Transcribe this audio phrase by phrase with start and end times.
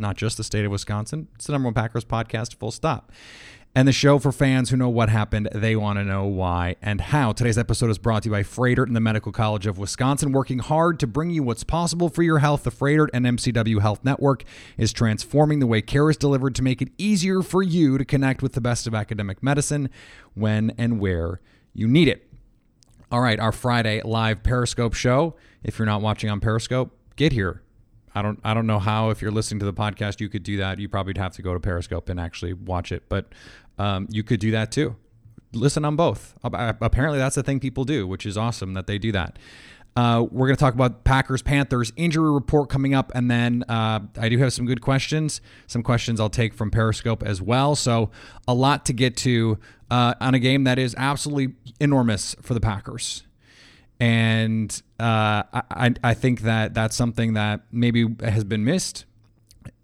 [0.00, 1.28] not just the state of Wisconsin.
[1.34, 3.12] It's the number one Packers podcast, full stop.
[3.72, 7.00] And the show for fans who know what happened, they want to know why and
[7.00, 7.30] how.
[7.30, 10.58] Today's episode is brought to you by Froedtert and the Medical College of Wisconsin, working
[10.58, 12.64] hard to bring you what's possible for your health.
[12.64, 14.42] The Froedtert and MCW Health Network
[14.76, 18.42] is transforming the way care is delivered to make it easier for you to connect
[18.42, 19.88] with the best of academic medicine
[20.34, 21.40] when and where
[21.72, 22.26] you need it.
[23.12, 25.36] All right, our Friday live Periscope show.
[25.62, 27.62] If you're not watching on Periscope, get here
[28.14, 30.56] I don't I don't know how if you're listening to the podcast you could do
[30.58, 30.78] that.
[30.78, 33.26] You probably have to go to Periscope and actually watch it, but
[33.78, 34.96] um, you could do that too.
[35.52, 36.34] Listen on both.
[36.44, 39.38] Apparently, that's the thing people do, which is awesome that they do that.
[39.96, 44.00] Uh, we're going to talk about Packers Panthers injury report coming up, and then uh,
[44.16, 45.40] I do have some good questions.
[45.66, 47.74] Some questions I'll take from Periscope as well.
[47.74, 48.10] So
[48.46, 49.58] a lot to get to
[49.90, 53.24] uh, on a game that is absolutely enormous for the Packers
[54.00, 59.04] and uh, I I think that that's something that maybe has been missed.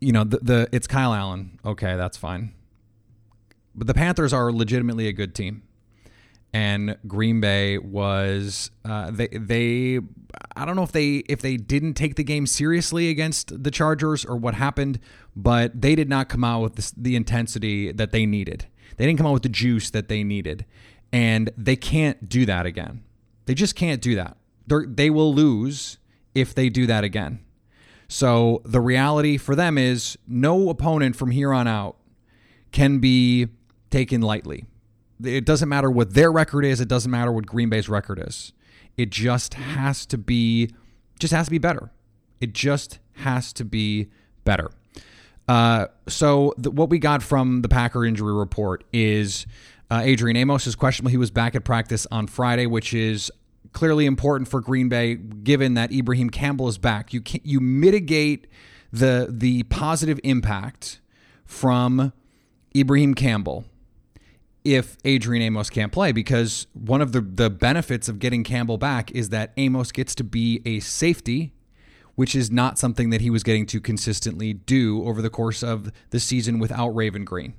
[0.00, 1.60] You know, the, the it's Kyle Allen.
[1.64, 2.52] Okay, that's fine.
[3.74, 5.62] But the Panthers are legitimately a good team,
[6.54, 10.00] and Green Bay was uh, they they
[10.56, 14.24] I don't know if they if they didn't take the game seriously against the Chargers
[14.24, 14.98] or what happened,
[15.34, 18.66] but they did not come out with this, the intensity that they needed.
[18.96, 20.64] They didn't come out with the juice that they needed,
[21.12, 23.02] and they can't do that again.
[23.46, 24.36] They just can't do that.
[24.66, 25.98] They're, they will lose
[26.34, 27.40] if they do that again.
[28.08, 31.96] So the reality for them is no opponent from here on out
[32.72, 33.48] can be
[33.90, 34.66] taken lightly.
[35.24, 38.52] It doesn't matter what their record is, it doesn't matter what Green Bay's record is.
[38.96, 40.70] It just has to be
[41.18, 41.90] just has to be better.
[42.40, 44.08] It just has to be
[44.44, 44.70] better.
[45.48, 49.46] Uh, so the, what we got from the Packer injury report is
[49.90, 51.10] uh, Adrian Amos is questionable.
[51.10, 53.30] He was back at practice on Friday, which is
[53.72, 57.12] clearly important for Green Bay, given that Ibraheim Campbell is back.
[57.12, 58.46] You can, you mitigate
[58.92, 61.00] the the positive impact
[61.44, 62.12] from
[62.74, 63.64] Ibraheim Campbell
[64.64, 69.12] if Adrian Amos can't play, because one of the the benefits of getting Campbell back
[69.12, 71.52] is that Amos gets to be a safety.
[72.14, 75.92] Which is not something that he was getting to consistently do over the course of
[76.08, 77.52] the season without Raven Greene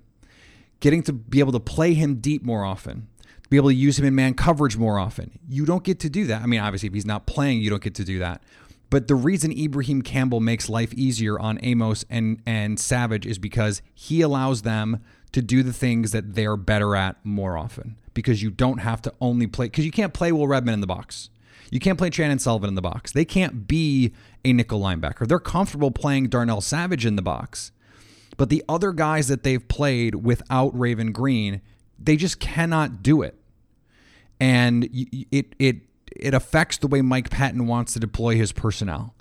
[0.80, 3.08] getting to be able to play him deep more often,
[3.44, 5.40] to be able to use him in man coverage more often.
[5.48, 6.42] You don't get to do that.
[6.42, 8.42] I mean, obviously, if he's not playing, you don't get to do that.
[8.90, 13.82] But the reason Ibraheim Campbell makes life easier on Amos and, and Savage is because
[13.94, 17.98] he allows them to do the things that they're better at more often.
[18.14, 20.88] Because you don't have to only play, because you can't play Will Redmond in the
[20.88, 21.30] box.
[21.70, 23.12] You can't play Chandon Sullivan in the box.
[23.12, 24.14] They can't be
[24.46, 25.28] a nickel linebacker.
[25.28, 27.72] They're comfortable playing Darnell Savage in the box
[28.38, 31.62] but the other guys that they've played without Raven Greene,
[32.00, 33.36] they just cannot do it.
[34.40, 35.78] And it it
[36.16, 39.16] it affects the way Mike Pettine wants to deploy his personnel.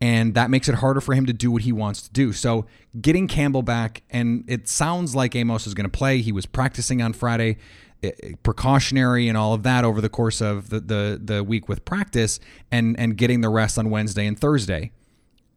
[0.00, 2.32] And that makes it harder for him to do what he wants to do.
[2.32, 2.64] So,
[2.98, 6.22] getting Campbell back, and it sounds like Amos is going to play.
[6.22, 7.58] He was practicing on Friday,
[8.02, 11.68] eh, eh, precautionary and all of that over the course of the, the, the week
[11.68, 12.40] with practice
[12.70, 14.90] and, and getting the rest on Wednesday and Thursday.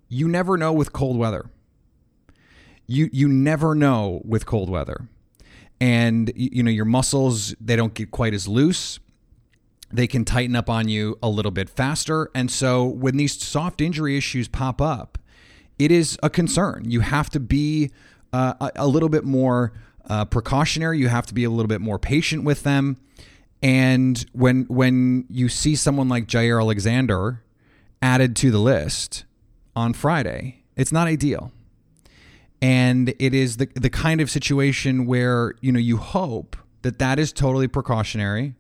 [0.09, 1.50] You never know with cold weather
[2.88, 5.07] you you never know with cold weather.
[5.81, 9.00] and you know your muscles they don't get quite as loose.
[9.91, 12.31] They can tighten up on you a little bit faster.
[12.33, 15.18] And so when these soft injury issues pop up
[15.80, 16.83] it is a concern.
[16.85, 17.91] You have to be
[18.31, 19.74] uh, a, little bit more
[20.07, 21.00] uh, precautionary.
[21.00, 22.97] You have to be a little bit more patient with them.
[23.62, 27.44] And when when you see someone like Jaire Alexander
[28.01, 29.24] added to the list
[29.75, 31.51] on Friday it's not ideal
[32.63, 37.19] and it is the the kind of situation where you know you hope that that
[37.19, 38.56] is totally precautionary.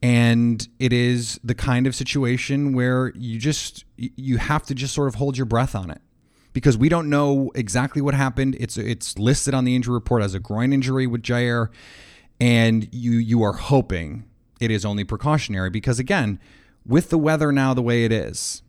[0.00, 5.08] And it is the kind of situation where you just you have to just sort
[5.08, 6.00] of hold your breath on it.
[6.52, 8.56] Because we don't know exactly what happened.
[8.60, 11.70] It's it's listed on the injury report as a groin injury with Jaire.
[12.40, 14.26] And you you are hoping
[14.60, 16.38] it is only precautionary because again
[16.86, 18.62] with the weather now the way it is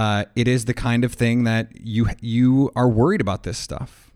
[0.00, 4.10] uh, it is the kind of thing that you you are worried about this stuff,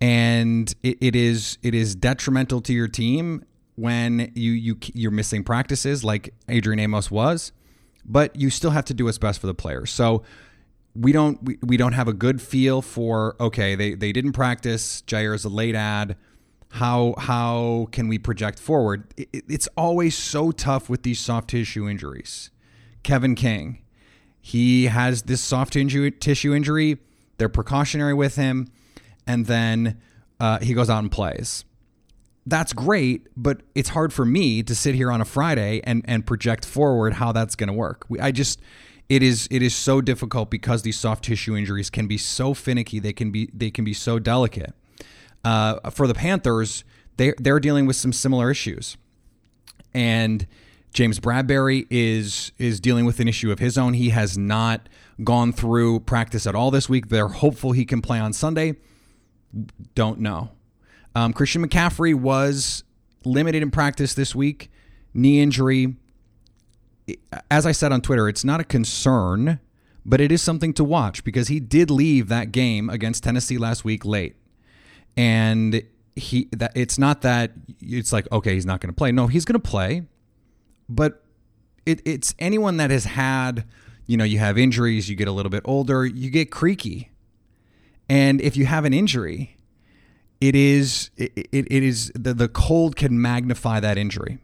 [0.00, 3.44] and it, it is it is detrimental to your team
[3.74, 7.50] when you you you're missing practices like Adrian Amos was,
[8.04, 9.90] but you still have to do what's best for the players.
[9.90, 10.22] So
[10.94, 15.02] we don't we, we don't have a good feel for okay they they didn't practice
[15.08, 16.14] Jaire is a late ad
[16.68, 19.12] how how can we project forward?
[19.16, 22.50] It, it's always so tough with these soft tissue injuries.
[23.02, 23.80] Kevin King
[24.46, 26.98] he has this soft tissue injury.
[27.38, 28.68] They're precautionary with him,
[29.26, 29.98] and then
[30.38, 31.64] uh, he goes out and plays.
[32.44, 36.26] That's great, but it's hard for me to sit here on a Friday and and
[36.26, 38.04] project forward how that's going to work.
[38.20, 38.60] I just
[39.08, 42.98] it is it is so difficult because these soft tissue injuries can be so finicky.
[42.98, 44.74] They can be they can be so delicate.
[45.42, 46.84] Uh, for the Panthers,
[47.16, 48.98] they they're dealing with some similar issues,
[49.94, 50.46] and
[50.94, 53.94] James Bradberry is is dealing with an issue of his own.
[53.94, 54.88] He has not
[55.24, 57.08] gone through practice at all this week.
[57.08, 58.76] They're hopeful he can play on Sunday.
[59.96, 60.50] Don't know.
[61.16, 62.84] Um, Christian McCaffrey was
[63.24, 64.70] limited in practice this week,
[65.12, 65.96] knee injury.
[67.50, 69.58] As I said on Twitter, it's not a concern,
[70.06, 73.84] but it is something to watch because he did leave that game against Tennessee last
[73.84, 74.36] week late,
[75.16, 75.82] and
[76.14, 77.50] he that it's not that
[77.80, 79.10] it's like okay he's not going to play.
[79.10, 80.04] No, he's going to play
[80.88, 81.24] but
[81.86, 83.64] it, it's anyone that has had,
[84.06, 87.10] you know, you have injuries, you get a little bit older, you get creaky.
[88.08, 89.56] And if you have an injury,
[90.40, 94.38] it is it, it, it is the, the cold can magnify that injury.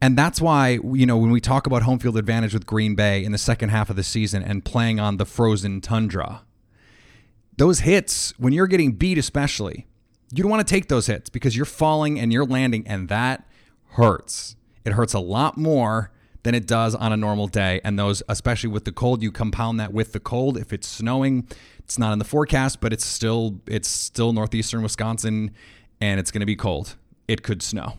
[0.00, 3.24] And that's why, you know, when we talk about home field advantage with Green Bay
[3.24, 6.42] in the second half of the season and playing on the frozen tundra,
[7.56, 9.88] those hits, when you're getting beat, especially,
[10.32, 13.48] you don't want to take those hits because you're falling and you're landing, and that
[13.92, 14.54] hurts.
[14.88, 16.10] It hurts a lot more
[16.44, 17.78] than it does on a normal day.
[17.84, 20.56] And those, especially with the cold, you compound that with the cold.
[20.56, 21.46] If it's snowing,
[21.80, 25.50] it's not in the forecast, but it's still it's still northeastern Wisconsin,
[26.00, 26.96] and it's going to be cold.
[27.28, 27.98] It could snow.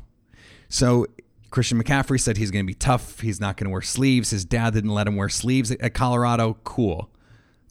[0.67, 1.05] So
[1.51, 3.19] Christian McCaffrey said he's going to be tough.
[3.19, 4.31] He's not going to wear sleeves.
[4.31, 6.57] His dad didn't let him wear sleeves at Colorado.
[6.63, 7.07] Cool,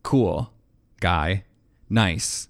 [0.05, 0.53] cool
[1.01, 1.43] guy,
[1.91, 2.49] nice.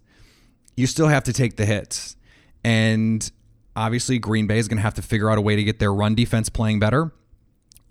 [0.76, 2.16] You still have to take the hits,
[2.62, 3.32] and
[3.78, 5.94] obviously Green Bay is going to have to figure out a way to get their
[5.94, 7.12] run defense playing better.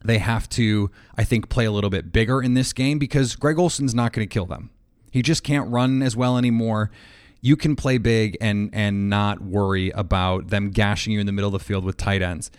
[0.03, 3.57] They have to, I think, play a little bit bigger in this game because Greg
[3.57, 4.69] Olsen's not going to kill them.
[5.11, 6.91] He just can't run as well anymore.
[7.41, 11.47] You can play big and and not worry about them gashing you in the middle
[11.47, 12.51] of the field with tight ends.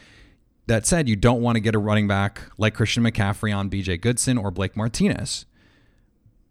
[0.67, 4.01] That said, you don't want to get a running back like Christian McCaffrey on BJ
[4.01, 5.47] Goodson or Blake Martinez.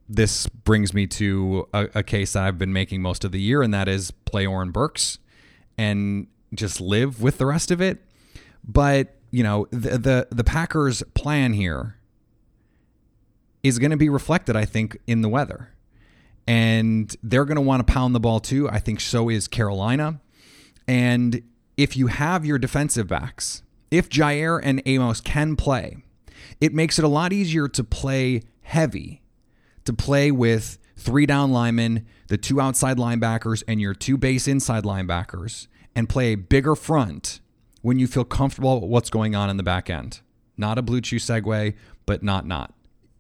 [0.10, 3.62] This brings me to a, a case that I've been making most of the year,
[3.62, 5.20] and that is play Oren Burks
[5.78, 8.04] and just live with the rest of it.
[8.64, 11.96] But you know, the the, the Packers' plan here
[13.64, 15.74] is going to be reflected, I think, in the weather,
[16.48, 18.70] and they're going to want to pound the ball too.
[18.70, 20.22] I think so is Carolina,
[20.88, 21.42] and
[21.76, 23.62] if you have your defensive backs,
[23.92, 25.98] if Jaire and Amos can play,
[26.60, 29.22] it makes it a lot easier to play heavy,
[29.86, 34.84] to play with three down linemen, the two outside linebackers, and your two base inside
[34.84, 37.40] linebackers and play a bigger front
[37.82, 40.22] when you feel comfortable with what's going on in the back end.
[40.58, 41.76] Not a blue chew segue,
[42.06, 42.74] but not not.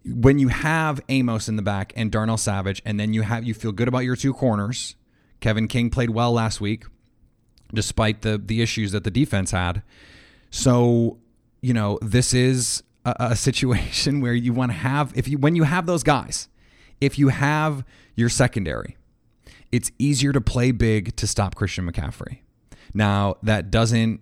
[0.05, 3.53] When you have Amos in the back and Darnell Savage, and then you have you
[3.53, 4.95] feel good about your two corners.
[5.39, 6.85] Kevin King played well last week,
[7.73, 9.83] despite the the issues that the defense had.
[10.49, 11.17] So,
[11.61, 15.55] you know, this is a, a situation where you want to have if you when
[15.55, 16.47] you have those guys,
[17.01, 17.83] if you have
[18.15, 18.97] your secondary,
[19.71, 22.39] it's easier to play big to stop Christian McCaffrey.
[22.93, 24.21] Now, that doesn't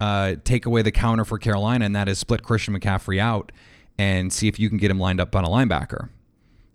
[0.00, 3.52] uh, take away the counter for Carolina, and that is split Christian McCaffrey out
[3.98, 6.08] and see if you can get him lined up on a linebacker.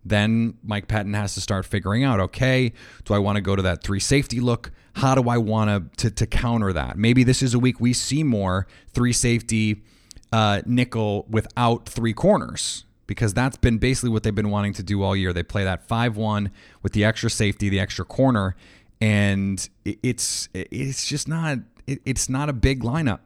[0.09, 2.71] then Mike Pettine has to start figuring out okay,
[3.05, 4.71] do I want to go to that three safety look?
[4.93, 6.97] How do I want to, to counter that?
[6.97, 9.83] Maybe this is a week we see more three safety
[10.31, 15.01] uh, nickel without three corners because that's been basically what they've been wanting to do
[15.01, 15.33] all year.
[15.33, 16.51] They play that 5 1
[16.83, 18.55] with the extra safety, the extra corner,
[19.01, 23.19] and it's it's just not it's not a big lineup.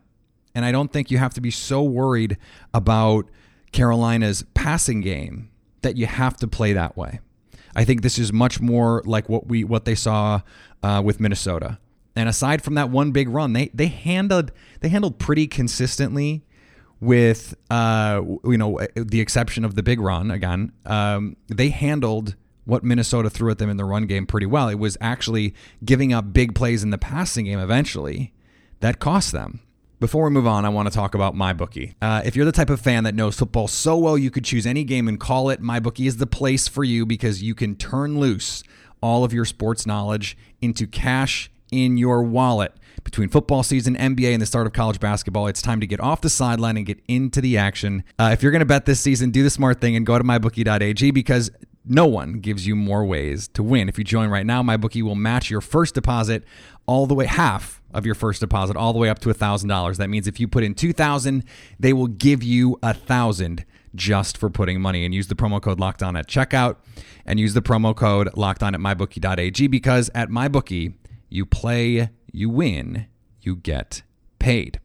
[0.53, 2.37] And I don't think you have to be so worried
[2.73, 3.29] about
[3.71, 5.49] Carolina's passing game
[5.81, 7.19] that you have to play that way.
[7.75, 10.41] I think this is much more like what we what they saw
[10.83, 11.79] uh, with Minnesota.
[12.15, 16.43] And aside from that one big run, they they handled they handled pretty consistently
[17.01, 20.71] with uh, you know the exception of the big run again.
[20.85, 24.69] Um, they handled what Minnesota threw at them in the run game pretty well.
[24.69, 25.53] It was actually
[25.83, 28.33] giving up big plays in the passing game eventually
[28.79, 29.61] that cost them.
[29.99, 31.93] Before we move on, I want to talk about MyBookie.
[32.01, 34.65] Uh, if you're the type of fan that knows football so well you could choose
[34.65, 38.19] any game and call it, MyBookie is the place for you because you can turn
[38.19, 38.63] loose
[39.01, 42.73] all of your sports knowledge into cash in your wallet.
[43.03, 46.21] Between football season, NBA, and the start of college basketball, it's time to get off
[46.21, 48.03] the sideline and get into the action.
[48.19, 50.23] Uh, if you're going to bet this season, do the smart thing and go to
[50.23, 51.51] mybookie.ag because
[51.85, 53.89] no one gives you more ways to win.
[53.89, 56.43] If you join right now, MyBookie will match your first deposit
[56.85, 59.97] all the way half of your first deposit all the way up to $1000.
[59.97, 61.43] That means if you put in 2000,
[61.79, 65.79] they will give you a 1000 just for putting money and use the promo code
[65.79, 66.77] locked on at checkout
[67.25, 70.93] and use the promo code locked on at mybookie.ag because at mybookie,
[71.29, 73.07] you play, you win,
[73.41, 74.03] you get
[74.39, 74.79] paid.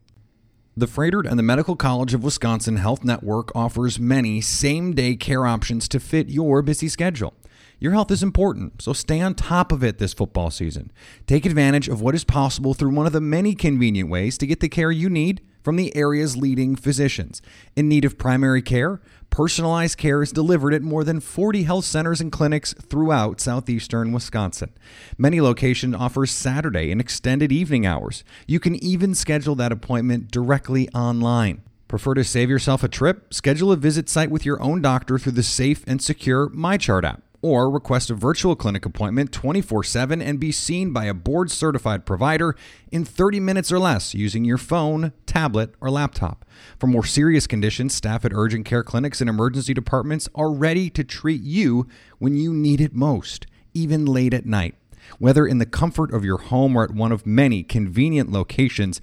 [0.76, 5.47] The Froedtert and the Medical College of Wisconsin Health Network offers many same day care
[5.47, 7.35] options to fit your busy schedule.
[7.79, 10.91] Your health is important, so stay on top of it this football season.
[11.26, 14.61] Take advantage of what is possible through one of the many convenient ways to get
[14.61, 17.43] the care you need from the area's leading physicians.
[17.75, 22.21] In need of primary care, Personalized care is delivered at more than 40 health centers
[22.21, 24.71] and clinics throughout southeastern Wisconsin.
[25.19, 28.23] Many locations offer Saturday and extended evening hours.
[28.47, 31.63] You can even schedule that appointment directly online.
[31.89, 33.35] Prefer to save yourself a trip?
[33.35, 37.23] Schedule a visit site with your own doctor through the safe and secure MyChart app
[37.47, 42.05] or request a virtual clinic appointment 24 7 and be seen by a board certified
[42.05, 42.57] provider
[42.91, 46.45] in 30 minutes or less using your phone, tablet, or laptop.
[46.79, 51.05] For more serious conditions, staff at urgent care clinics and emergency departments are ready to
[51.05, 51.87] treat you
[52.19, 54.75] when you need it most, even late at night.
[55.19, 59.00] Whether in the comfort of your home or at one of many convenient locations,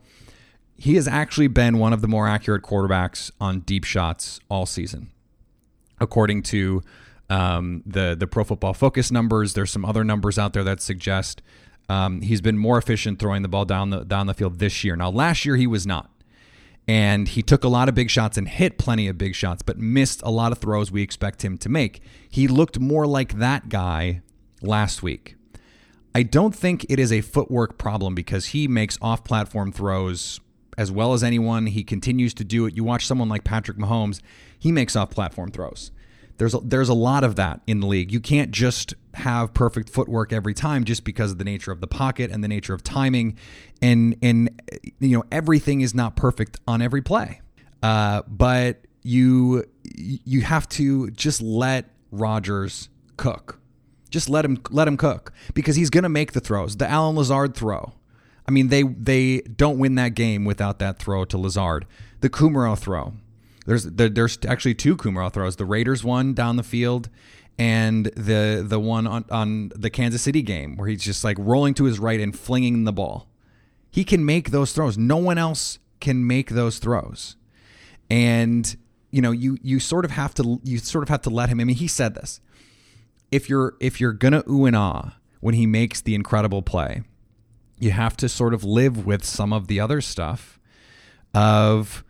[0.78, 5.10] he has actually been one of the more accurate quarterbacks on deep shots all season,
[6.00, 6.84] according to
[7.30, 9.54] um, the the Pro Football Focus numbers.
[9.54, 11.42] There's some other numbers out there that suggest
[11.90, 14.96] um, he's been more efficient throwing the ball down the down the field this year.
[14.96, 16.12] Now, last year he was not,
[16.88, 19.78] and he took a lot of big shots and hit plenty of big shots, but
[19.78, 22.02] missed a lot of throws we expect him to make.
[22.30, 24.22] He looked more like that guy
[24.62, 25.36] last week.
[26.14, 30.40] I don't think it is a footwork problem because he makes off-platform throws
[30.78, 31.68] as well as anyone.
[31.68, 32.76] He continues to do it.
[32.76, 34.22] You watch someone like Patrick Mahomes,
[34.58, 35.92] he makes off platform throws.
[36.38, 38.12] There's a, there's a lot of that in the league.
[38.12, 41.88] You can't just have perfect footwork every time just because of the nature of the
[41.88, 43.38] pocket and the nature of timing,
[43.82, 44.62] and and
[45.00, 47.42] you know everything is not perfect on every play.
[47.82, 49.66] Uh, but you
[49.96, 53.60] you have to just let Rodgers cook.
[54.12, 56.78] Just let him let him cook because he's going to make the throws.
[56.78, 57.94] The Allen Lazard throw
[58.48, 61.86] I mean, they they don't win that game without that throw to Lazard.
[62.22, 63.14] The Kumerow throw.
[63.66, 65.58] There's there's actually two Kumerow throws.
[65.58, 67.10] The Raiders one down the field,
[67.60, 71.74] and the the one on, on the Kansas City game where he's just like rolling
[71.76, 73.28] to his right and flinging the ball.
[73.92, 74.98] He can make those throws.
[74.98, 77.36] No one else can make those throws,
[78.10, 78.78] and
[79.12, 81.60] you know you you sort of have to you sort of have to let him.
[81.60, 82.40] I mean, he said this.
[83.32, 87.04] If you're if you're gonna ooh and ah when he makes the incredible play,
[87.80, 90.60] you have to sort of live with some of the other stuff
[91.34, 92.04] of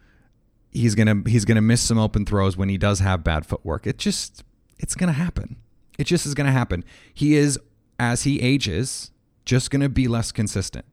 [0.72, 3.86] he's gonna he's gonna miss some open throws when he does have bad footwork.
[3.88, 4.44] It just
[4.80, 5.58] it's gonna happen.
[5.98, 6.84] It just is gonna happen.
[7.14, 7.60] He is
[8.00, 9.12] as he ages
[9.46, 10.86] just gonna be less consistent.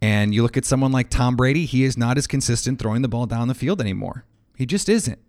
[0.00, 3.08] And you look at someone like Tom Brady, he is not as consistent throwing the
[3.08, 4.24] ball down the field anymore.
[4.56, 5.20] He just isn't.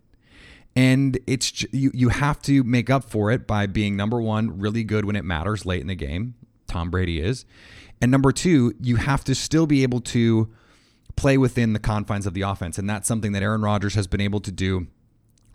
[0.76, 4.84] And it's you you have to make up for it by being number 1 really
[4.84, 6.34] good when it matters late in the game.
[6.66, 7.46] Tom Brady is.
[8.04, 10.52] And number 2, you have to still be able to
[11.16, 12.78] play within the confines of the offense.
[12.78, 14.88] And that's something that Aaron Rodgers has been able to do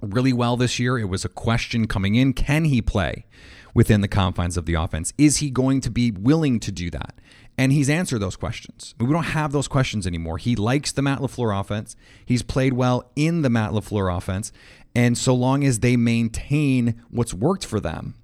[0.00, 0.98] really well this year.
[0.98, 3.26] It was a question coming in can he play
[3.74, 5.12] within the confines of the offense?
[5.18, 7.16] Is he going to be willing to do that?
[7.58, 8.94] And he's answered those questions.
[8.98, 10.38] We don't have those questions anymore.
[10.38, 11.96] He likes the Matt LaFleur offense.
[12.24, 14.52] He's played well in the Matt LaFleur offense.
[14.94, 18.14] And so long as they maintain what's worked for them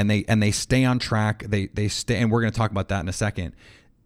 [0.00, 2.70] and they and they stay on track, they they stay and we're going to talk
[2.70, 3.54] about that in a second,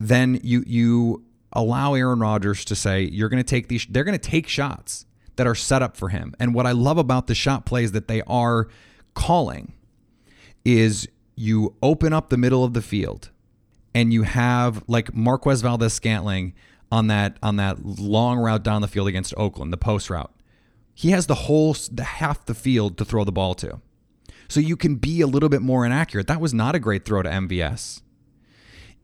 [0.00, 4.18] then you you allow Aaron Rodgers to say you're going to take these they're going
[4.18, 6.34] to take shots that are set up for him.
[6.40, 8.68] And what I love about the shot plays that they are
[9.14, 9.72] calling
[10.64, 13.30] is you open up the middle of the field
[13.94, 16.54] and you have like Marquez Valdes-Scantling
[16.90, 20.32] on that on that long route down the field against Oakland, the post route.
[20.92, 23.80] He has the whole the half the field to throw the ball to.
[24.48, 26.26] So you can be a little bit more inaccurate.
[26.26, 28.02] That was not a great throw to MVS.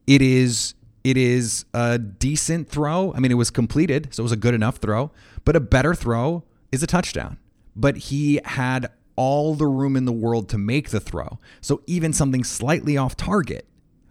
[0.06, 3.14] It is it is a decent throw.
[3.14, 5.10] I mean, it was completed, so it was a good enough throw,
[5.44, 7.38] but a better throw is a touchdown.
[7.74, 11.38] But he had all the room in the world to make the throw.
[11.60, 13.66] So even something slightly off target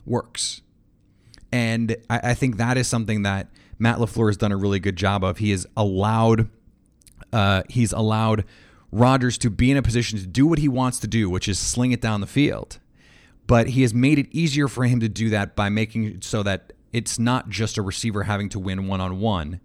[0.06, 0.62] works.
[1.52, 4.96] And I, I think that is something that Matt LaFleur has done a really good
[4.96, 5.38] job of.
[5.38, 6.50] He has allowed
[7.32, 8.46] uh, he's allowed
[8.92, 11.60] Rodgers to be in a position to do what he wants to do, which is
[11.60, 12.80] sling it down the field.
[13.48, 16.44] But he has made it easier for him to do that by making it so
[16.44, 19.60] that it's not just a receiver having to win one on one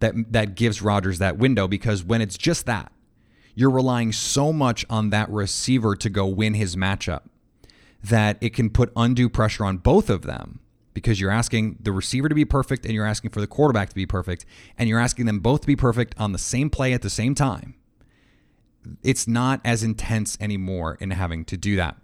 [0.00, 2.90] that that gives Rodgers that window because when it's just that,
[3.54, 7.22] you're relying so much on that receiver to go win his matchup
[8.02, 10.60] that it can put undue pressure on both of them
[10.94, 13.94] because you're asking the receiver to be perfect and you're asking for the quarterback to
[13.94, 14.46] be perfect
[14.78, 17.34] and you're asking them both to be perfect on the same play at the same
[17.34, 17.74] time.
[19.02, 21.96] It's not as intense anymore in having to do that.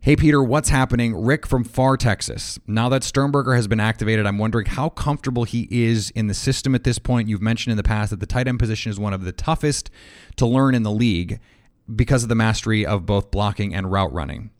[0.00, 1.16] Hey, Peter, what's happening?
[1.16, 2.58] Rick from Far, Texas.
[2.66, 6.74] Now that Sternberger has been activated, I'm wondering how comfortable he is in the system
[6.74, 7.28] at this point.
[7.30, 9.90] You've mentioned in the past that the tight end position is one of the toughest
[10.36, 11.40] to learn in the league
[11.96, 14.50] because of the mastery of both blocking and route running.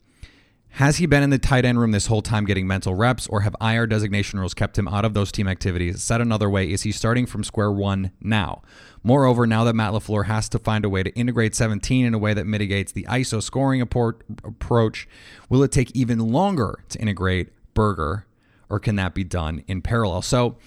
[0.75, 3.41] Has he been in the tight end room this whole time getting mental reps, or
[3.41, 6.03] have IR designation rules kept him out of those team activities?
[6.03, 8.61] Said another way, is he starting from square one now?
[9.01, 12.17] Moreover, now that Matt LaFleur has to find a way to integrate 17 in a
[12.17, 15.07] way that mitigates the ISO scoring approach,
[15.47, 18.25] will it take even longer to integrate Berger,
[18.69, 20.23] or can that be done in parallel?
[20.23, 20.57] So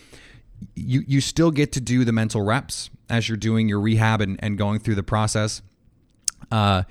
[0.75, 4.43] you, you still get to do the mental reps as you're doing your rehab and,
[4.43, 5.61] and going through the process.
[6.51, 6.85] Uh,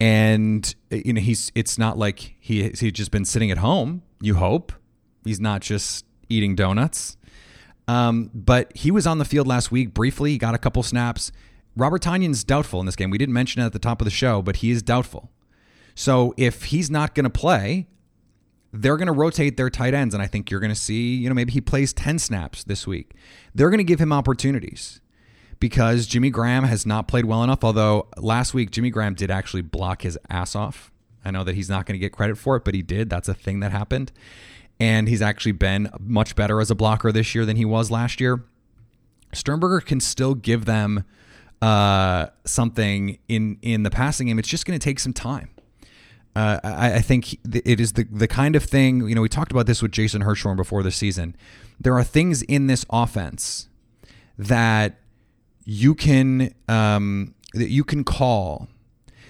[0.00, 4.02] and you know he's it's not like he he's just been sitting at home.
[4.20, 4.72] You hope
[5.24, 7.16] he's not just eating donuts.
[7.86, 10.32] Um, but he was on the field last week briefly.
[10.32, 11.32] He got a couple snaps.
[11.74, 13.08] Robert Tonyan's doubtful in this game.
[13.08, 15.30] We didn't mention it at the top of the show, but he is doubtful.
[15.94, 17.86] So if he's not going to play,
[18.72, 21.28] they're going to rotate their tight ends, and I think you're going to see, you
[21.28, 23.14] know, maybe he plays ten snaps this week.
[23.54, 25.00] They're going to give him opportunities
[25.60, 27.64] because Jimmy Graham has not played well enough.
[27.64, 30.92] Although last week, Jimmy Graham did actually block his ass off.
[31.24, 33.10] I know that he's not going to get credit for it, but he did.
[33.10, 34.12] That's a thing that happened.
[34.80, 38.20] And he's actually been much better as a blocker this year than he was last
[38.20, 38.44] year.
[39.32, 41.04] Sternberger can still give them
[41.60, 44.38] uh, something in in the passing game.
[44.38, 45.50] It's just going to take some time.
[46.36, 49.08] Uh, I, I, think it is the the kind of thing.
[49.08, 51.34] You know, we talked about this with Jason Hirschhorn before the season.
[51.80, 53.68] There are things in this offense
[54.38, 55.00] that
[55.70, 58.68] you can um, that you can call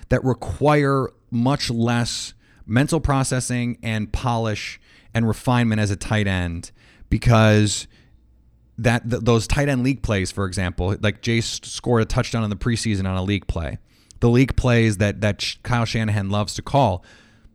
[0.09, 2.33] that require much less
[2.65, 4.81] mental processing and polish
[5.13, 6.71] and refinement as a tight end
[7.11, 7.89] because
[8.79, 12.51] that th- those tight end leak plays, for example, like Jace scored a touchdown in
[12.51, 13.79] the preseason on a leak play.
[14.21, 17.05] The leak plays that that Kyle Shanahan loves to call.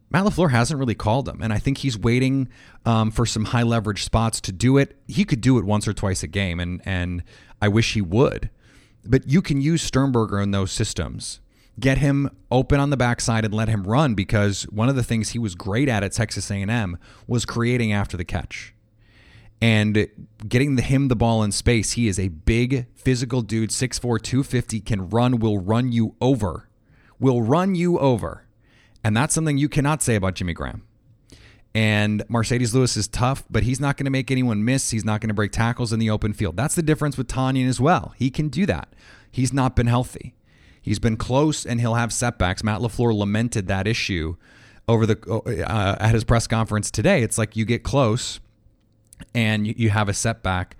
[0.09, 2.49] Matt LaFleur hasn't really called them, and I think he's waiting
[2.85, 4.97] um, for some high leverage spots to do it.
[5.07, 7.23] He could do it once or twice a game, and and
[7.61, 8.49] I wish he would.
[9.05, 11.39] But you can use Sternberger in those systems.
[11.79, 15.29] Get him open on the backside and let him run because one of the things
[15.29, 18.73] he was great at at Texas A&M was creating after the catch.
[19.59, 20.07] And
[20.47, 25.09] getting him the ball in space, he is a big physical dude, 6'4, 250, can
[25.09, 26.69] run, will run you over.
[27.19, 28.45] Will run you over.
[29.03, 30.83] And that's something you cannot say about Jimmy Graham.
[31.75, 34.91] And Marcedes Lewis is tough, but he's not going to make anyone miss.
[34.91, 36.55] He's not going to break tackles in the open field.
[36.55, 38.13] That's the difference with Tonyan as well.
[38.17, 38.93] He can do that.
[39.31, 40.35] He's not been healthy.
[40.81, 42.63] He's been close and he'll have setbacks.
[42.63, 44.35] Matt LaFleur lamented that issue
[44.87, 47.23] over the uh, at his press conference today.
[47.23, 48.39] It's like you get close
[49.33, 50.75] and you, you have a setback.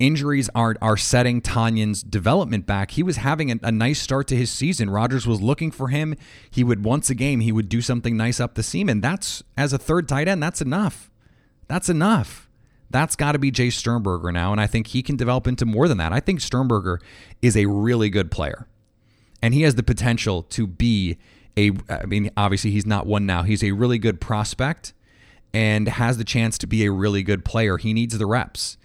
[0.00, 2.92] Injuries are are setting Tonyan's development back.
[2.92, 4.88] He was having a, a nice start to his season.
[4.88, 6.16] Rodgers was looking for him.
[6.50, 9.42] He would once a game he would do something nice up the seam, and that's
[9.58, 10.42] as a third tight end.
[10.42, 11.10] That's enough.
[11.68, 12.48] That's enough.
[12.88, 15.86] That's got to be Jace Sternberger now, and I think he can develop into more
[15.86, 16.12] than that.
[16.12, 16.98] I think Sternberger
[17.42, 18.66] is a really good player,
[19.42, 21.18] and he has the potential to be
[21.58, 21.72] a.
[21.90, 23.42] I mean, obviously he's not one now.
[23.42, 24.94] He's a really good prospect
[25.52, 27.76] and has the chance to be a really good player.
[27.76, 28.78] He needs the reps.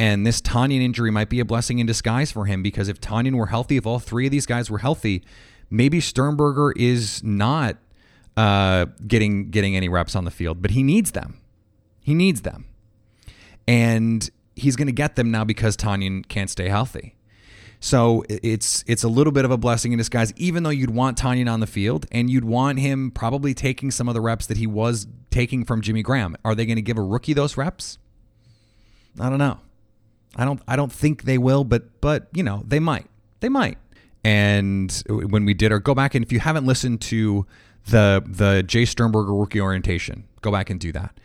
[0.00, 3.34] And this Tonyan injury might be a blessing in disguise for him because if Tonyan
[3.34, 5.22] were healthy, if all three of these guys were healthy,
[5.68, 7.76] maybe Sternberger is not
[8.34, 11.38] uh, getting getting any reps on the field, but he needs them.
[12.00, 12.64] He needs them,
[13.68, 17.14] and he's going to get them now because Tonyan can't stay healthy.
[17.78, 21.18] So it's it's a little bit of a blessing in disguise, even though you'd want
[21.18, 24.56] Tonyan on the field and you'd want him probably taking some of the reps that
[24.56, 26.38] he was taking from Jimmy Graham.
[26.42, 27.98] Are they going to give a rookie those reps?
[29.20, 29.58] I don't know.
[30.36, 33.06] I don't I don't think they will, but but you know, they might.
[33.40, 33.78] They might.
[34.22, 37.46] And when we did or go back and if you haven't listened to
[37.86, 41.18] the the Jace Sternberger rookie orientation, go back and do that.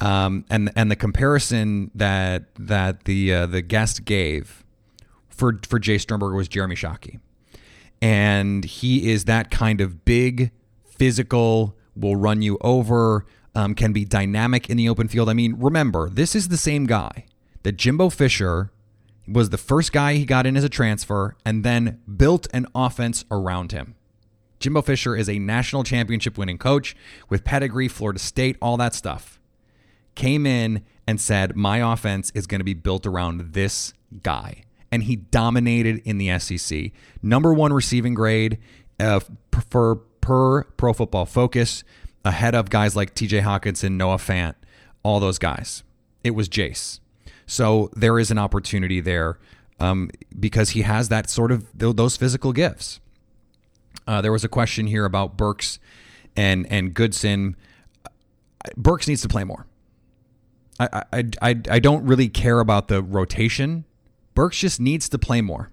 [0.00, 4.64] Um, and and the comparison that that the uh, the guest gave
[5.28, 7.20] for for Jace Sternberger was Jeremy Shockey,
[8.00, 10.50] and he is that kind of big,
[10.84, 15.28] physical, will run you over, um, can be dynamic in the open field.
[15.28, 17.26] I mean, remember this is the same guy
[17.62, 18.70] that Jimbo Fisher
[19.26, 23.24] was the first guy he got in as a transfer and then built an offense
[23.30, 23.94] around him.
[24.58, 26.94] Jimbo Fisher is a national championship winning coach
[27.28, 29.40] with pedigree, Florida State, all that stuff.
[30.14, 34.64] Came in and said, My offense is going to be built around this guy.
[34.90, 36.92] And he dominated in the SEC.
[37.22, 38.58] Number one receiving grade
[39.00, 39.20] uh,
[39.50, 41.82] per, per Pro Football Focus,
[42.24, 44.54] ahead of guys like TJ Hockenson, Noah Fant,
[45.02, 45.82] all those guys.
[46.22, 47.00] It was Jace.
[47.46, 49.38] So there is an opportunity there
[49.80, 53.00] um, because he has that sort of those physical gifts.
[54.06, 55.78] Uh, there was a question here about Burks
[56.36, 57.56] and and Goodson.
[58.76, 59.66] Burks needs to play more.
[60.78, 63.84] I, I, I, I don't really care about the rotation.
[64.34, 65.70] Burks just needs to play more.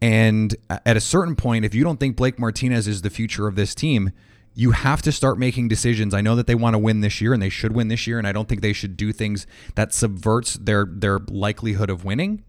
[0.00, 3.54] And at a certain point, if you don't think Blake Martinez is the future of
[3.54, 4.10] this team,
[4.58, 6.14] you have to start making decisions.
[6.14, 8.18] I know that they want to win this year and they should win this year
[8.18, 12.42] and I don't think they should do things that subverts their their likelihood of winning.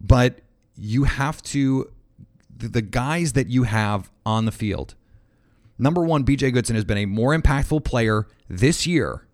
[0.00, 0.40] But
[0.74, 1.92] you have to
[2.56, 4.94] the guys that you have on the field.
[5.78, 9.28] Number 1 BJ Goodson has been a more impactful player this year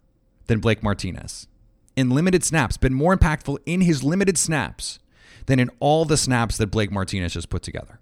[0.47, 1.47] than Blake Martinez.
[1.95, 4.99] In limited snaps, been more impactful in his limited snaps
[5.47, 8.01] than in all the snaps that Blake Martinez has put together.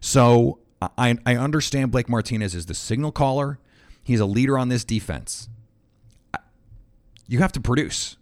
[0.00, 0.60] So
[0.98, 3.58] I, I understand Blake Martinez is the signal caller.
[4.02, 5.48] He's a leader on this defense.
[7.26, 8.16] You have to produce.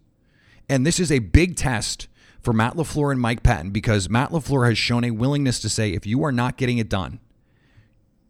[0.69, 2.09] And this is a big test
[2.41, 5.93] for Matt LaFleur and Mike Pettine because Matt LaFleur has shown a willingness to say,
[5.93, 7.21] if you are not getting it done,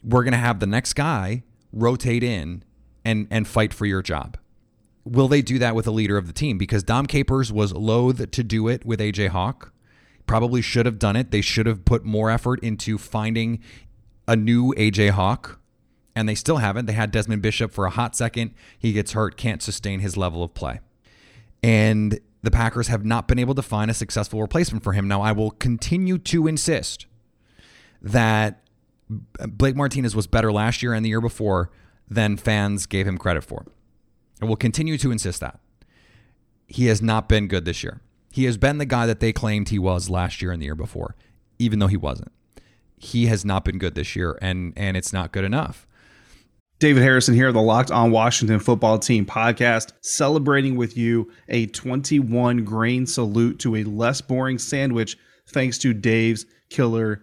[0.02, 1.42] we're going to have the next guy
[1.72, 2.64] rotate in
[3.04, 4.36] and, and fight for your job.
[5.04, 6.58] Will they do that with a leader of the team?
[6.58, 9.72] Because Dom Capers was loath to do it with AJ Hawk.
[10.26, 11.30] Probably should have done it.
[11.30, 13.60] They should have put more effort into finding
[14.26, 15.61] a new AJ Hawk,
[16.14, 16.87] and they still haven't.
[16.87, 18.54] They had Desmond Bishop for a hot second.
[18.78, 20.80] He gets hurt, can't sustain his level of play.
[21.62, 25.08] And the Packers have not been able to find a successful replacement for him.
[25.08, 27.06] Now, I will continue to insist
[28.00, 28.62] that
[29.08, 31.70] Blake Martinez was better last year and the year before
[32.08, 33.64] than fans gave him credit for.
[34.40, 35.61] I will continue to insist that.
[36.66, 38.00] He has not been good this year.
[38.30, 40.74] He has been the guy that they claimed he was last year and the year
[40.74, 41.14] before,
[41.58, 42.32] even though he wasn't
[43.02, 45.86] he has not been good this year, and and it's not good enough.
[46.78, 52.64] David Harrison here, the Locked On Washington Football Team podcast, celebrating with you a 21
[52.64, 55.16] grain salute to a less boring sandwich
[55.48, 57.22] thanks to Dave's Killer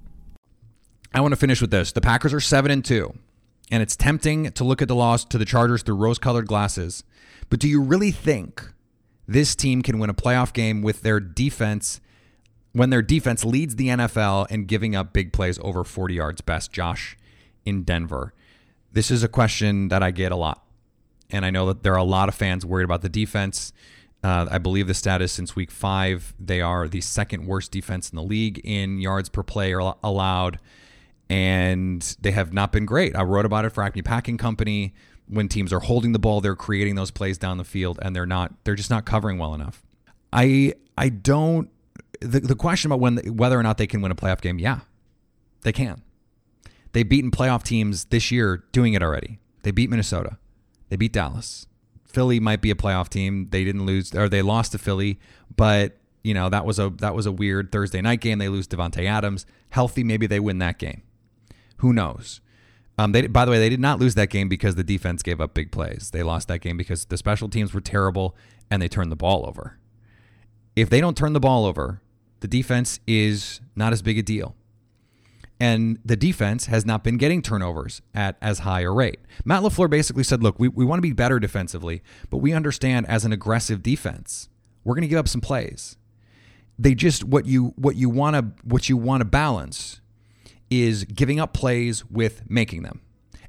[1.13, 1.91] I want to finish with this.
[1.91, 3.13] The Packers are 7 and 2,
[3.69, 7.03] and it's tempting to look at the loss to the Chargers through rose-colored glasses.
[7.49, 8.71] But do you really think
[9.27, 11.99] this team can win a playoff game with their defense
[12.73, 16.71] when their defense leads the NFL in giving up big plays over 40 yards best,
[16.71, 17.17] Josh
[17.65, 18.33] in Denver?
[18.93, 20.63] This is a question that I get a lot.
[21.29, 23.73] And I know that there are a lot of fans worried about the defense.
[24.23, 28.15] Uh, I believe the status since week five, they are the second worst defense in
[28.15, 30.59] the league in yards per play allowed
[31.31, 33.15] and they have not been great.
[33.15, 34.93] I wrote about it for Acme Packing Company.
[35.29, 38.25] When teams are holding the ball, they're creating those plays down the field, and they're
[38.25, 38.53] not.
[38.65, 39.81] They're just not covering well enough.
[40.33, 41.69] I I don't.
[42.19, 44.81] The, the question about when whether or not they can win a playoff game, yeah,
[45.61, 46.01] they can.
[46.91, 49.39] They've beaten playoff teams this year doing it already.
[49.63, 50.37] They beat Minnesota.
[50.89, 51.65] They beat Dallas.
[52.03, 53.47] Philly might be a playoff team.
[53.51, 55.17] They didn't lose or they lost to Philly,
[55.55, 58.37] but you know that was a that was a weird Thursday night game.
[58.37, 59.45] They lose Davante Adams.
[59.69, 61.03] Healthy, maybe they win that game.
[61.81, 62.41] Who knows?
[62.97, 65.41] Um, they, by the way, they did not lose that game because the defense gave
[65.41, 66.11] up big plays.
[66.11, 68.35] They lost that game because the special teams were terrible
[68.69, 69.79] and they turned the ball over.
[70.75, 72.01] If they don't turn the ball over,
[72.41, 74.55] the defense is not as big a deal.
[75.59, 79.19] And the defense has not been getting turnovers at as high a rate.
[79.45, 83.07] Matt LaFleur basically said, look, we, we want to be better defensively, but we understand
[83.07, 84.49] as an aggressive defense,
[84.83, 85.97] we're going to give up some plays.
[86.77, 90.00] They just what you what you want to what you want to balance
[90.71, 93.01] is giving up plays with making them.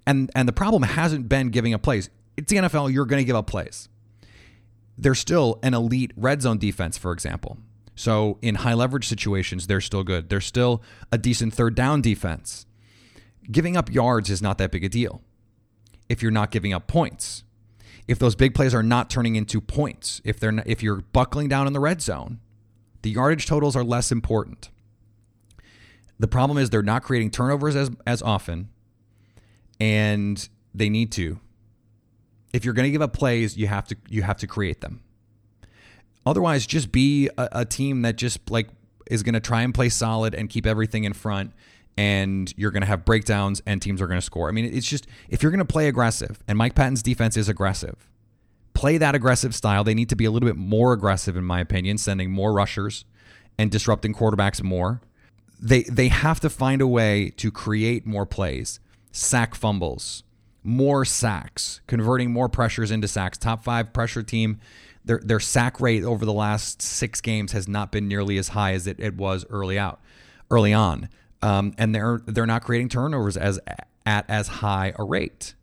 [0.04, 2.11] And and the problem hasn't been giving up plays.
[2.37, 3.88] It's the NFL, you're going to give up plays.
[4.98, 7.58] They're still an elite red zone defense, for example.
[7.94, 10.28] So in high leverage situations, they're still good.
[10.28, 12.66] They're still a decent third down defense.
[13.50, 15.22] Giving up yards is not that big a deal
[16.08, 17.44] if you're not giving up points.
[18.08, 21.48] If those big plays are not turning into points, if they're not, if you're buckling
[21.48, 22.40] down in the red zone,
[23.02, 24.70] the yardage totals are less important.
[26.22, 28.68] The problem is they're not creating turnovers as as often,
[29.80, 31.40] and they need to.
[32.52, 35.02] If you're going to give up plays, you have to you have to create them.
[36.24, 38.68] Otherwise, just be a, a team that just like
[39.11, 41.54] is going to try and play solid and keep everything in front
[41.98, 44.48] and you're going to have breakdowns and teams are going to score.
[44.48, 47.48] I mean, it's just if you're going to play aggressive, and Mike Pettine's defense is
[47.48, 48.08] aggressive,
[48.74, 49.82] play that aggressive style.
[49.82, 53.06] They need to be a little bit more aggressive, in my opinion, sending more rushers
[53.58, 55.00] and disrupting quarterbacks more
[55.62, 58.81] they they have to find a way to create more plays,
[59.12, 60.25] sack fumbles,
[60.64, 63.38] more sacks, converting more pressures into sacks.
[63.38, 64.59] Top five pressure team.
[65.05, 68.72] Their their sack rate over the last six games has not been nearly as high
[68.72, 70.01] as it, it was early out,
[70.51, 71.09] early on.
[71.40, 73.61] Um, and they're they're not creating turnovers as
[74.05, 75.55] at as high a rate.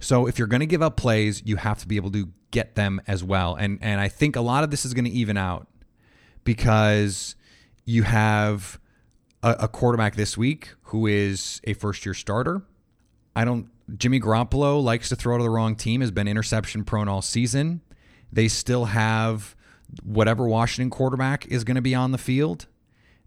[0.00, 2.74] So if you're going to give up plays, you have to be able to get
[2.74, 3.54] them as well.
[3.54, 5.68] And and I think a lot of this is going to even out
[6.44, 7.36] because
[7.84, 8.80] you have
[9.46, 12.62] a, a quarterback this week who is a first year starter.
[13.34, 13.68] I don't.
[13.96, 16.00] Jimmy Garoppolo likes to throw to the wrong team.
[16.00, 17.80] Has been interception prone all season.
[18.32, 19.54] They still have
[20.02, 22.66] whatever Washington quarterback is going to be on the field.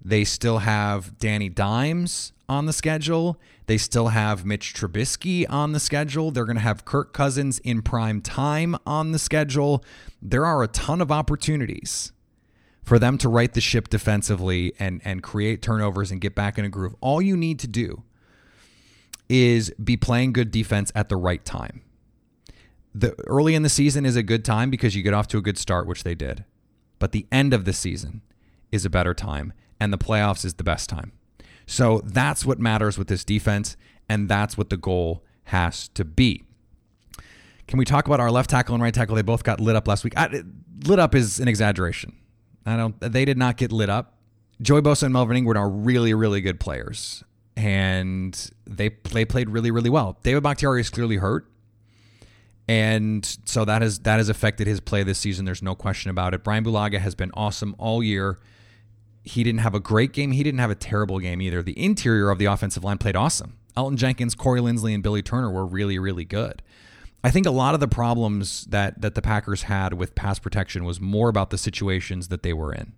[0.04, 3.40] They still have Danny Dimes on the schedule.
[3.68, 6.32] They still have Mitch Trubisky on the schedule.
[6.32, 9.84] They're going to have Kirk Cousins in prime time on the schedule.
[10.22, 12.12] There are a ton of opportunities
[12.90, 16.66] for them to right the ship defensively and and create turnovers and get back in
[16.66, 16.96] a groove.
[17.02, 18.02] All you need to do
[19.30, 21.84] is be playing good defense at the right time.
[22.96, 25.42] the early in the season is a good time because you get off to a
[25.42, 26.46] good start, which they did.
[26.98, 28.24] But the end of the season
[28.72, 31.12] is a better time, and the playoffs is the best time.
[31.68, 33.78] So that's what matters with this defense,
[34.10, 36.44] and that's what the goal has to be.
[37.68, 39.16] Can we talk about our left tackle and right tackle?
[39.16, 40.14] They both got lit up last week.
[40.18, 40.42] I,
[40.86, 42.16] lit up is an exaggeration.
[42.66, 43.00] I don't.
[43.00, 44.16] They did not get lit up.
[44.62, 47.24] Joey Bosa and Melvin Ingram are really, really good players,
[47.56, 50.18] and they they played really, really well.
[50.24, 51.50] David Bakhtiari is clearly hurt,
[52.68, 55.46] and so that has that has affected his play this season.
[55.46, 56.44] There's no question about it.
[56.44, 58.40] Brian Bulaga has been awesome all year.
[59.24, 60.32] He didn't have a great game.
[60.32, 61.62] He didn't have a terrible game either.
[61.62, 63.58] The interior of the offensive line played awesome.
[63.78, 66.62] Elgton Jenkins, Corey Linsley, and Billy Turner were really, really good.
[67.24, 70.86] I think a lot of the problems that that the Packers had with pass protection
[70.86, 72.94] was more about the situations that they were in.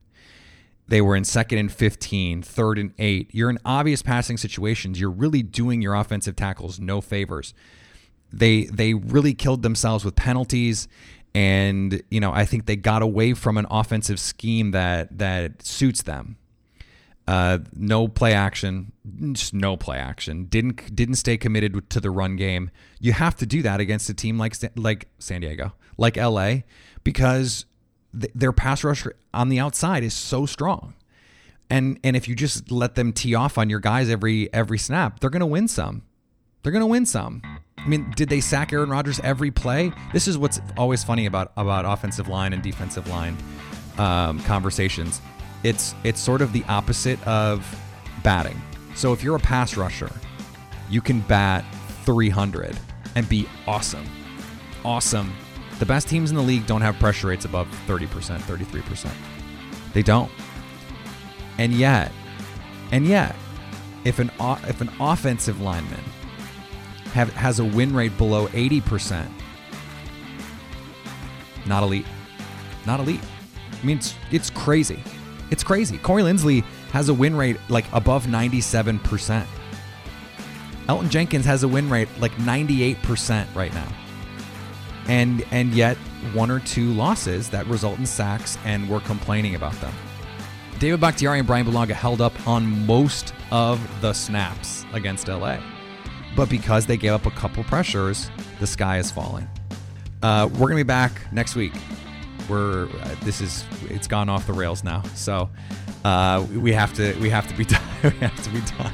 [0.88, 3.30] They were in second and 15, third and 8.
[3.34, 5.00] You're in obvious passing situations.
[5.00, 7.54] You're really doing your offensive tackles no favors.
[8.32, 10.88] They they really killed themselves with penalties
[11.34, 16.04] and you know, I think they got away from an offensive scheme that that suits
[16.04, 16.38] them.
[17.32, 18.92] Uh, no play action,
[19.32, 20.44] just no play action.
[20.48, 22.72] Didn't didn't stay committed to the run game.
[23.00, 26.64] You have to do that against a team like like San Diego, like LA,
[27.06, 27.64] because
[28.12, 30.94] th- their pass rush on the outside is so strong.
[31.70, 35.22] And and if you just let them tee off on your guys every every snap,
[35.22, 36.02] they're to win some.
[36.64, 37.42] They're to win some.
[37.78, 39.94] I mean, did they sack Aaron Rodgers every play?
[40.12, 43.38] This is what's always funny about about offensive line and defensive line
[43.98, 45.22] um, conversations
[45.64, 47.66] it's it's sort of the opposite of
[48.24, 48.60] batting.
[48.96, 50.12] So if you're a pass rusher,
[50.90, 51.64] you can bat
[52.04, 52.78] 300
[53.16, 54.06] and be awesome.
[54.84, 55.34] Awesome.
[55.80, 58.08] The best teams in the league don't have pressure rates above 30%,
[58.40, 59.12] 33%.
[59.94, 60.32] They don't.
[61.58, 62.12] And yet,
[62.92, 63.36] and yet,
[64.04, 64.32] if an
[64.68, 66.04] if an offensive lineman
[67.14, 69.30] have, has a win rate below 80%,
[71.66, 72.06] not elite.
[72.86, 73.22] Not elite.
[73.82, 75.04] I mean, it's, it's crazy.
[75.52, 75.98] It's crazy.
[75.98, 79.46] Corey Linsley has a win rate like above 97%.
[80.88, 83.88] Elgton Jenkins has a win rate like 98% right now.
[85.08, 85.98] And and yet
[86.34, 89.94] one or two losses that result in sacks and we're complaining about them.
[90.80, 95.58] David Bakhtiari and Brian Bulaga held up on most of the snaps against LA.
[96.36, 99.48] But because they gave up a couple pressures, the sky is falling.
[100.24, 101.74] Uh, we're going to be back next week
[102.50, 105.02] we're uh, this is it's gone off the rails now.
[105.16, 105.50] So
[106.04, 107.82] uh, we have to we have to be done.
[108.04, 108.94] we have to be done.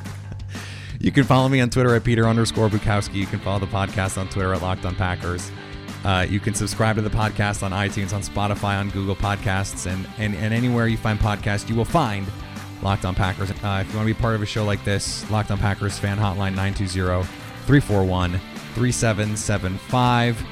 [1.00, 3.14] you can follow me on Twitter at Peter underscore Bukowski.
[3.14, 5.50] You can follow the podcast on Twitter at Locked On Packers.
[6.04, 10.08] Uh, you can subscribe to the podcast on iTunes, on Spotify, on Google Podcasts, and,
[10.18, 12.26] and, and anywhere you find podcasts, you will find
[12.82, 13.50] Locked On Packers.
[13.50, 15.98] Uh, if you want to be part of a show like this, Locked On Packers
[15.98, 17.24] fan hotline 920
[17.66, 18.40] 341
[18.74, 20.44] 3775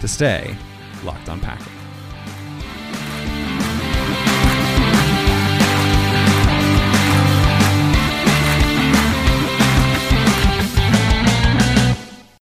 [0.00, 0.56] to stay
[1.04, 1.81] locked on Packers.